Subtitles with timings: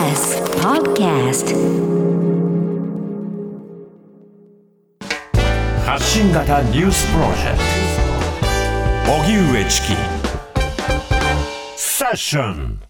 [0.00, 1.54] TBS Podcast.
[5.84, 7.58] 発信型ニュースプロジェク
[9.04, 9.12] ト。
[9.12, 9.88] 荻上チキ。
[11.76, 12.80] セッション。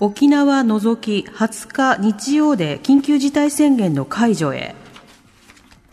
[0.00, 4.74] 沖縄除き20日日曜で緊急事態宣言の解除へ。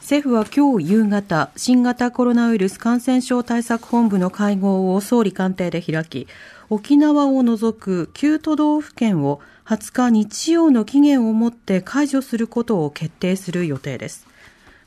[0.02, 6.28] 政府は今日夕方新型コロナウイルス感染症対策本部の会合を総理官邸で開き
[6.72, 14.28] 沖縄を除く9都道府県を20日日曜の期限をもって解除することを決定する予定です。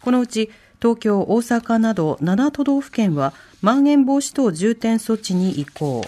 [0.00, 6.02] このうち東京、大阪など7都道府県はまん延防止等重点措置に移行。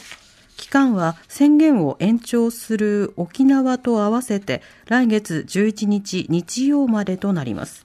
[0.56, 7.84] 期間は宣言を延長する沖縄と合わせて来月11日日曜までとなります。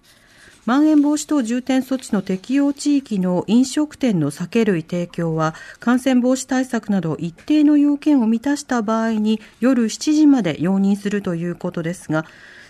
[0.70, 12.24] まん延防止等重点措置の適用地域の飲食店の酒類提供は感染防止対策など一定の要件を満たした場合に夜7時まで容認するということですが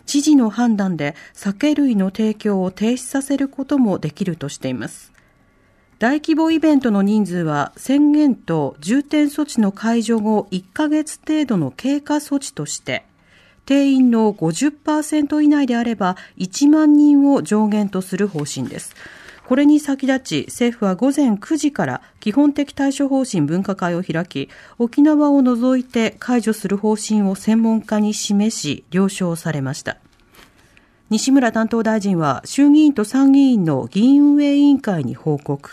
[0.05, 5.11] 知事の判断で酒類の提供を停止させることもできるとしています。
[5.99, 13.03] 大規模イベントの人数は宣言と重点措置の解除後1ヶ月程度の経過措置として
[13.69, 18.95] 定員の50%以内であれば1万人を上限とする方針です。
[19.45, 29.97] これに先立ち政府は午前9時から基本的対処方針分科会を開き沖縄を除いて解除する方針を専門家に示し了承されました。
[31.11, 35.69] 西村担当大臣は衆議院と参議院の議員運営委員会に報告。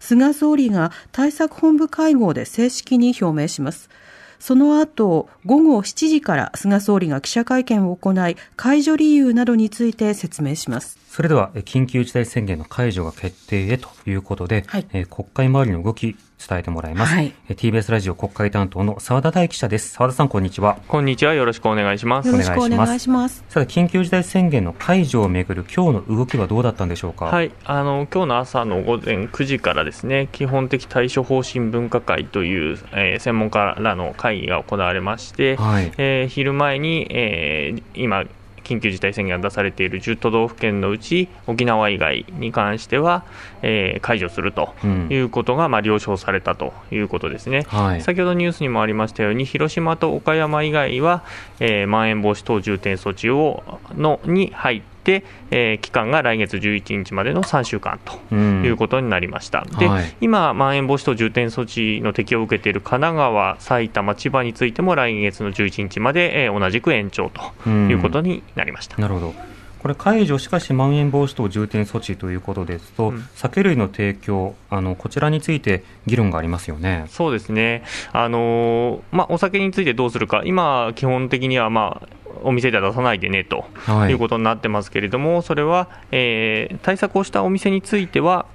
[0.00, 3.90] 菅総理が対策本部会合で正式に表明します。
[4.38, 11.03] その後、午後7時から菅総理が記者会見を行い、解除理由などについて説明します。
[11.14, 16.16] それでは、緊急事態宣言の解除が決定へということで、はい、え国会周りの動き、
[16.48, 19.92] 伝えてもらいます、はい、TBS ラジオ国会担当の澤田大記者です。
[19.92, 20.76] 澤田さんこんにちは。
[20.88, 21.34] こんにちは。
[21.34, 22.28] よろしくお願いします。
[22.28, 23.44] よろしくお願いします。
[23.48, 27.26] さて緊急事態宣言の解除をめぐる今日の動きはどうだったんでしょうか？
[27.26, 27.52] はい。
[27.64, 38.24] あの今日の朝の午前9時からですね基本的対処方針分科会という、えー、専門家らの会議が行われまして、はい、えー、昼前に、えー、今
[38.64, 43.24] 緊急事態宣言が出されている10都道府県のうち沖縄以外に関しては、
[43.62, 44.74] えー、解除すると
[45.10, 51.24] いうことが、まあ、了承されたということですね、はい、先ほどニュースにもありましたように広島と岡山以外は、
[51.60, 54.93] えー、まん延防止等重点措置をのに入って、
[55.50, 68.96] えー、期間が来月11日までの3週間ということになりました、で、はい、今、まん延防止等重点措置の適用を受けている神奈川、埼玉、千葉についても来月の11日まで、えー、同じく延長ということになりました。
[68.98, 69.54] なるほど。
[69.84, 77.04] これ解除、しかしまん延防止等重点措置ということですと、うん、酒類の提供あの、こちらについて議論がありますよね。
[77.08, 82.08] そうですね、あのまあ、お酒についてどうするか、今、基本的には、まあ、
[82.42, 83.64] お店では出さないでねと
[84.08, 84.12] い。
[84.12, 88.46] うことになってますけれども、はい、それは、えー、対策をしたお店については、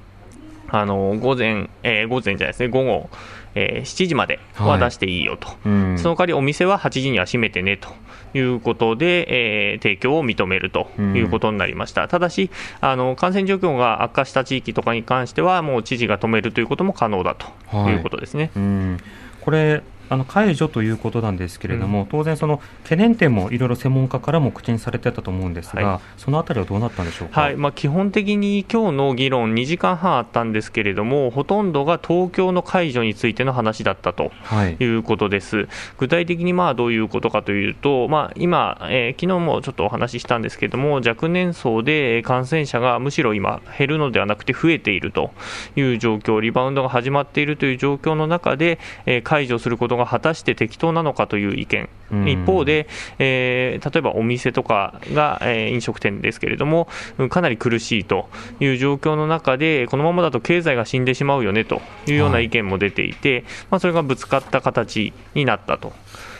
[0.71, 3.09] あの午前、えー、午前じゃないですね、午後、
[3.55, 7.89] えー、7時までは出していいよと、はいうん、その代わりお店は8時には閉めてねと
[8.37, 12.51] いうことで、えー、提供を認めるということになりました、うん、ただし
[12.81, 17.47] あの、感染状況が悪化した地域とかに関しては、もう知事が止めるということも可能だと
[17.89, 17.95] い。
[17.95, 18.51] うことですね。
[18.53, 18.97] はいうん、
[19.41, 27.55] これあの解除ということなんですけれども、うん、当然、その懸念点もいろいろ専門家からも口にされてたと思うんですが、はい、そのあたりはどうなったんでしょうか、はい。
[27.55, 34.31] まあ、基本的に今日の議論、2時間半あったんですけれども、ほとんどが東京の解除についての話だったと
[34.79, 34.89] い。
[34.89, 35.57] うことです。
[35.57, 35.67] はい、
[35.97, 45.31] 具体的にまあどういうことかというと、まあ、今、えー、昨日もちょっとお話ししたんですけれども、若年層で感染者がむしろ今、減るのではなくて増えていると
[45.75, 51.89] いう状況、リバウンドが始まっているという状況の中で、えー、解除することが果たして適当なのかという意見、
[52.25, 52.87] 一方で、
[53.19, 56.87] えー、例えばお店とかが、えー、飲食店ですけれども、
[57.29, 58.29] かなり苦しいと
[58.59, 65.93] いう状況の中で、このままだと経済が死んでしまうよねというような意見も出ていて、はい、まあ、それがぶつかった形になったと。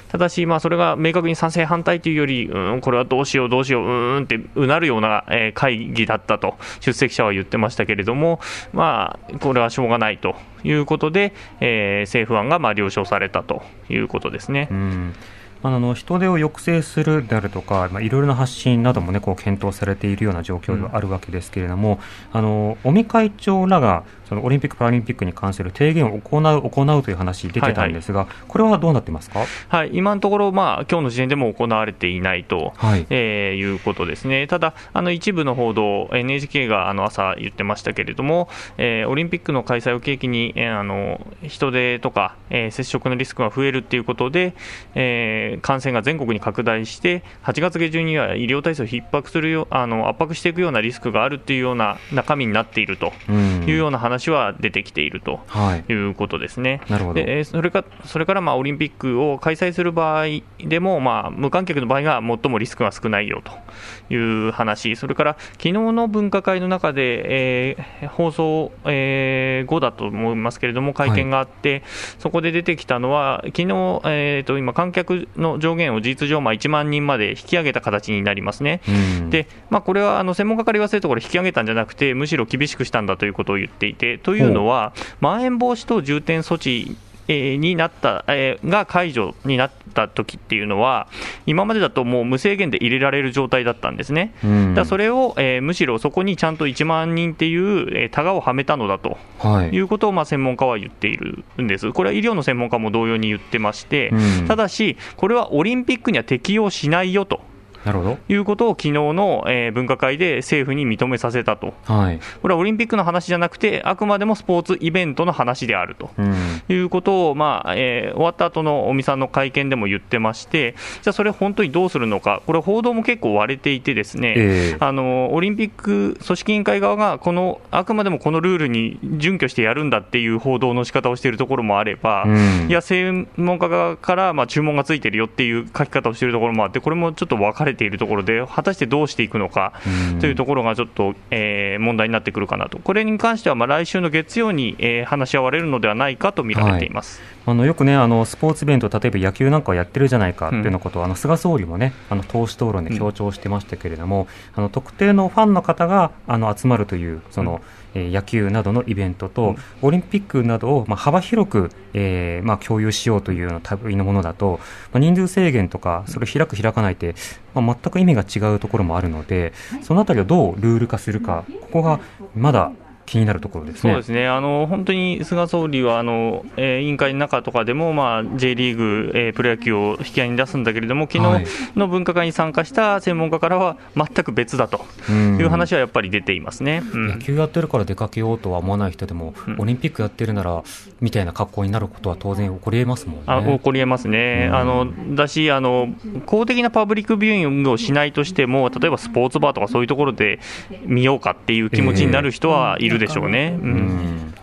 [0.09, 5.23] ただし、まあ、それが明確に賛成、反対というより、うん、これはどうしよう、どうしよう、うんってうなるような、
[5.53, 8.39] 会議だったと、出席者は言ってましたけれども、
[8.73, 14.67] まあ、これはしょうがないということで、えー、政府案がまあ了承されたということですね。
[14.71, 15.13] うん
[15.61, 21.99] あの人手を抑制するであるとか、まあ、いろいろな発信なども、ね、こう検討されているような状況ではあるわけですけれども、
[22.33, 33.07] うん、あの尾身会長らがそのオリンピック・パラリンピックに関する提言を行う行うという話出てたんですが、はいはい、これはどうなってますか、はい、今のところ、まあ今日の時点でも行われていないと、はい。
[33.09, 44.53] えー、いうことですね、ただ、あの一部の報道、NHK があの朝言ってましたけれども、えー、オリンピックの開催を契機に、えー、あの人手とか、えー、接触のリスクが増えるということで、
[44.93, 55.39] ええー、感染が全国に拡大して、8月下旬には医療体制を逼迫するよあの圧迫していくようなリスクがあるというような中身になっているというような話は出てきていると
[55.87, 55.99] い。
[55.99, 56.81] うことですね。
[56.89, 57.23] なるほど。
[57.23, 60.25] でそれかそれからまあオリンピックを開催する場合
[60.59, 64.17] でも、まあ、無観客の場合が最もリスクが少ないよとい
[64.47, 71.83] う話、それから昨日の分科会の中で、えー、放送、えー、後だと思いますけれども、会見があって、はい、
[72.19, 73.65] そこで出てきたのは、昨日、
[74.05, 78.81] えーと、今、観客の上限を事実上、まあ、1万人まで引き上げた形になりますね。
[79.29, 86.95] で、まあ、これはあの専門家から言わせると、これ、引き上げたんじゃなくて、むしろ厳しくしたんだということを言っていて、というのは、まん延防止等重点措置
[87.29, 91.07] えになった、えが解除になった時っていうのは、
[91.45, 94.33] 今までだともう無制限で入れられる状態だったんですね、
[94.75, 104.11] だそれを、えー、むしろそこにちゃんと1万人っていう、えー、タガをはめたのだと、はい、いうことを、まあ、専門家は言っているんです、これは医療の専門家も同様に言ってまして、
[104.47, 107.41] ただし、これはオリンピックには適用しないよと。
[107.85, 108.17] なるほど。
[108.27, 116.35] いうことを昨日の、えー、分科会で政府に認めさせたと、はい、これはオリンピックの話じゃなくて、あくまでもスポーツイベントの話であると、うん、
[116.69, 139.73] いうことを、まあえー、終わった後の尾身さんの会見でも言ってまして、じゃあ、それ本当にどうするのか、これ、報道も結構割れていて、ですね、えー、あのオリンピック組織委員会側がこの、あくまでもこのルールに準拠してやるんだっていう報道の仕方をしているところもあれば、うん、いや、専門家側からまあ注文がついてるよっていう書き方をしているところもあって、これもちょっと分かれているところで、果たしてどうしていくのか
[140.19, 157.59] というところがちょっと、えー、問題になってくるかなと、これに関してはまあ来週の月曜に、えー、話し合われるのではないかと見られています、はい、あのよくねあの、スポーツイベント、例えば野球なんかをやってるじゃないかというようなことを、うん、あの菅総理もね、あの党首討論で強調してましたけれども、うん、あの特定のファンの方があの集まるという、その、うん。
[157.59, 164.59] え野球などのイベントと、オリンピックなどを、ま幅広く、えー、ま共有しようというような類のものだと、
[164.93, 167.15] ま人数制限とか、それを開く、開かないって、
[167.53, 171.99] ま全く意味が違うところもあるので、そのあたりをどうルール化するか、ここが
[172.35, 172.71] まだ
[173.09, 173.91] 気になるところですね。
[173.91, 174.27] そうですね。
[174.27, 181.45] あの本当に菅総理はあの、えー、委員会の中とかでも、まあ、J リーグ、えー、プロ野球を引き合いに出すんだけれども、昨日
[181.75, 190.63] の分科会に参加した専門家からは、全く別だという話はやっぱり出ていますね、うん、野球やってるから出かけようとは思わない人でも、うん、オリンピックやってるなら、
[191.01, 193.23] みたいな格好になることは当然起こりえますもんね。
[193.25, 195.89] あ起こりえますね、あのだしあの、
[196.27, 200.39] 公的なパブリックビューイングをしないとしても、例えばスポーツバーとかそういうところで
[200.85, 203.57] 見ようかっていう気持ちになる人はいるでしょうね。
[203.59, 204.33] うん。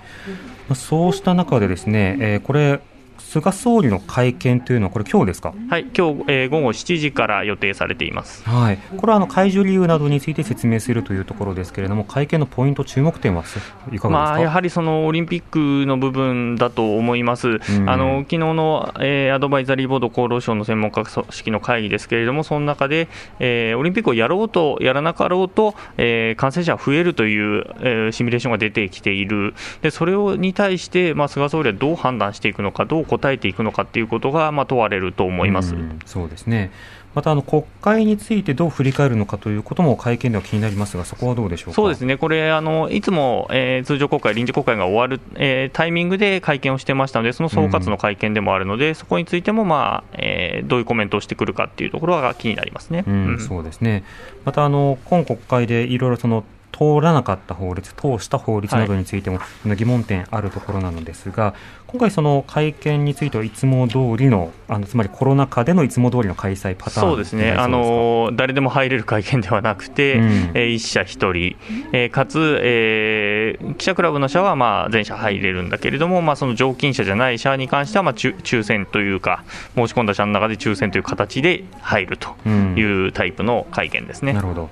[0.69, 2.81] うん、そうした中でですね、えー、これ
[3.27, 23.09] 菅総理の会見というのは、これ、今日ですか、はい、今日、えー、午後7時から予定されています、はい、これはあの解除理由などについて説明するというところですけれども、会見のポイント、注目点はいかがですか、まあ、やはりそのオリンピックの部分だと思います、うん、あの昨日の、えー、アドバイザリーボード厚労省の専門家組織の会議ですけれども、その中で、
[23.41, 35.75] えー、オリンピックをやろうと、やらなかろうと、えー、感染者が増えるという、えー、シミュレーションが出てきている、でそれをに対して、まあ、菅総理はどう判断していくのか、どう答えていくのかっていうことが、まあ、問われると思います。
[35.75, 36.71] うそうですね。
[37.17, 54.05] またあの国会についてどう振り返るのかということも会見では気になりますが、そこはどうでしょうそうですね、これ、あのいつも、えー、通常国会、臨時国会が終わる、えー、タイミングで会見をしてましたので、その総括の会見でもあるので、うん、そこについても、まあえー、どういうコメントをしてくるかっていうところが気になりますね、うん、そうですね。
[54.45, 56.45] またあの今国会でいろいろその
[56.77, 61.55] 通らなかった法律、通した法律などについても、疑問点あるところなのですが、
[61.87, 67.53] 今回、その会見についてはいつも通りのあのつまりコロナ禍でのいつも通りの開催パターンそうですね。
[67.53, 71.57] あの、誰でも入れる会見ではなくて、うん、えー、1社1人、
[71.93, 79.45] えー、かつ、えー、記者クラブの社はまあ全社入れるんだけれども、まあ、その常勤者じゃない社に関してはまあ抽選というか、
[79.77, 84.33] 申し込んだ社の中で抽選という形で入るというタイプの会見ですね。
[84.33, 84.71] うん、なるほど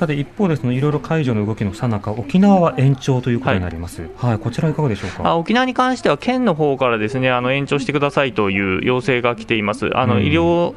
[0.00, 5.28] さて一方でそのいろいろ解除の動きのさなか沖縄は延長ということになります、はい、はい、こちらいかがでしょうか？
[5.28, 9.94] あ沖縄に関しては県の方からですねあの延長してくださいという要請が来ています。
[9.94, 10.74] あの、医療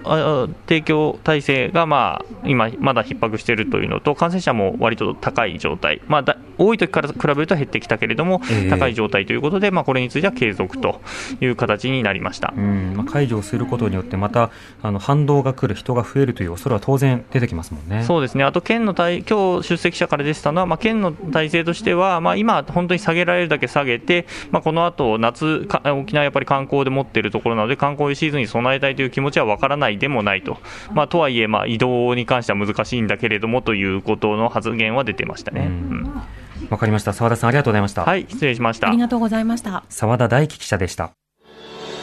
[0.68, 11.00] 提供体制が、まあ、今まだ逼迫しているというのと感染者も割と高い状態、まあ、だ多い時から比べると減ってきたけれども、えー、高い状態ということで、まあ、これについては継続と
[11.39, 12.94] いう形になりました、うん。
[12.98, 14.51] まあ、解除をすることによってまた
[14.82, 18.03] あの反動が来る人が増えるという恐れは当然出てきますもんね。
[18.03, 18.44] そうですね。
[18.44, 30.58] あと県の対今日出席者からでしたのは、まあ、県の体制としては、まあ、今、本当に下げられるだけ下げて、まあ、この後夏沖縄やっぱり観光で持っているところなので、観光シーズンに備えたいという気持ちは分からないでもないと、
[30.93, 35.67] まあ、とはいえ、まあ、移動に関しては難しいんだけれどもということの発言は出てましたね。
[35.67, 36.22] うん
[36.70, 37.12] わかりました。
[37.12, 38.05] 澤田さんありがとうございました。
[38.05, 38.88] はい、失礼しました。
[38.88, 39.84] ありがとうございました。
[39.89, 41.12] 澤田大樹記者でした。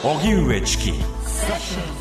[0.03, 2.00] 荻上チキ。